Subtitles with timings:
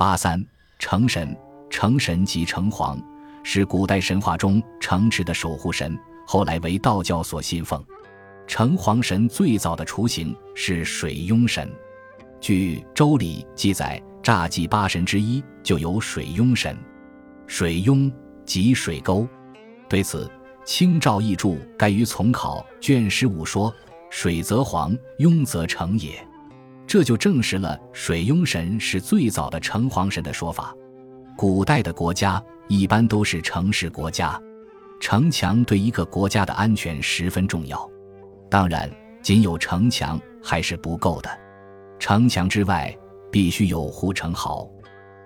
[0.00, 0.42] 八三
[0.78, 1.36] 城神，
[1.68, 2.98] 城神即城隍，
[3.42, 5.94] 是古代神话中城池的守护神，
[6.26, 7.84] 后来为道教所信奉。
[8.46, 11.70] 城隍神最早的雏形是水庸神，
[12.40, 16.74] 据《周礼》记载，诈祭八神之一就有水庸神。
[17.46, 18.10] 水庸
[18.46, 19.28] 即水沟。
[19.86, 20.26] 对此，
[20.64, 23.70] 清照译注该于从考卷十五说
[24.08, 26.26] ：“水则黄，庸则成也。”
[26.90, 30.74] 这就证实了水庸神是最早的城隍神的说法。
[31.36, 34.36] 古代的国家一般都是城市国家，
[34.98, 37.88] 城墙对一个国家的安全十分重要。
[38.50, 38.90] 当然，
[39.22, 41.30] 仅有城墙还是不够的，
[42.00, 42.92] 城墙之外
[43.30, 44.68] 必须有护城壕，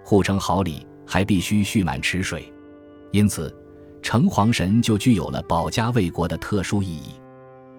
[0.04, 2.52] 护城壕里还必须蓄满池水，
[3.10, 3.50] 因此，
[4.02, 7.14] 城隍神就具有了保家卫国的特殊意义。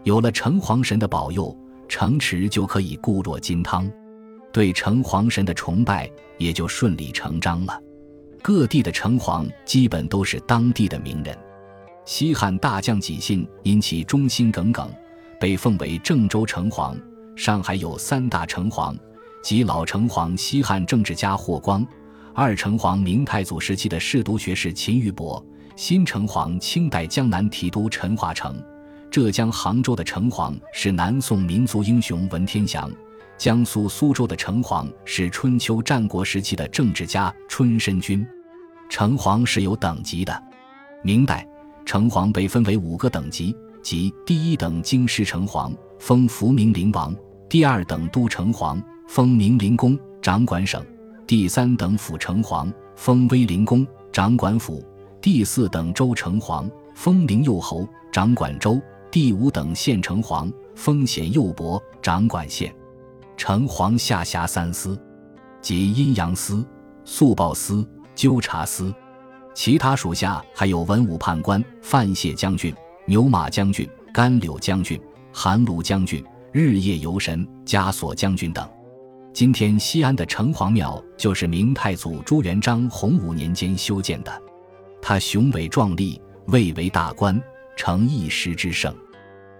[0.06, 1.56] 有了城隍神的保佑，
[1.88, 3.92] 城池就可以固若金汤，
[4.52, 7.80] 对城隍神的崇拜也就顺理成章了。
[8.42, 11.38] 各地的城隍基本都是当地的名人。
[12.06, 14.90] 西汉大将纪信因其忠心耿耿。
[15.38, 16.96] 被奉为郑州城隍，
[17.36, 18.98] 上海有三大城隍，
[19.44, 21.86] 即老城隍西汉政治家霍光，
[22.34, 25.46] 二城隍明太祖时期的侍读学士秦玉伯，
[25.76, 28.56] 新城隍清代江南提督陈化成。
[29.16, 32.92] 浙江杭州的城隍是南宋民族英雄文天祥，
[33.38, 38.28] 江苏苏州的城隍是春秋战国时期的政治家春申君。
[38.90, 40.44] 城隍是有等级的，
[41.02, 41.48] 明代
[41.86, 43.56] 城隍被分为五个等级。
[43.82, 47.14] 即第一等京师城隍，封福明陵王；
[47.48, 50.82] 第二等都城隍，封明陵公，掌管省；
[51.26, 54.84] 第三等府城隍，封威灵公，掌管府；
[55.22, 58.78] 第四等州城隍，封灵佑侯，掌管州；
[59.16, 62.76] 第五等县城隍，封显右伯，掌管县。
[63.38, 65.02] 城隍下辖三司，
[65.62, 66.68] 即阴阳司、
[67.06, 68.94] 速报司、纠察司，
[69.54, 72.76] 其他属下还有文武判官、范谢将军。
[73.06, 75.02] 牛马将军、甘柳将军、
[75.32, 78.70] 韩卢将军、日夜游神、枷锁将军等。
[79.32, 84.42] 今天西安的城隍庙就是明太祖朱元璋洪武年间修建的，
[85.02, 87.42] 它雄伟壮丽，蔚为大观，
[87.78, 88.94] 成一时之盛。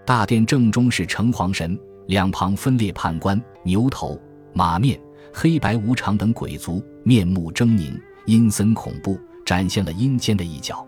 [0.06, 4.16] 大殿正中是城隍神，两旁分列判官、牛头、
[4.52, 4.98] 马面、
[5.34, 10.86] 黑白无常等鬼卒，面目狰狞，阴森恐怖，展现了阴间的一角。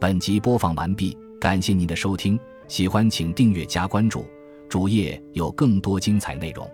[0.00, 2.38] 本集播放完毕，感谢您的收听，
[2.68, 4.24] 喜欢请订阅加关注，
[4.68, 6.64] 主页有更多精彩内容。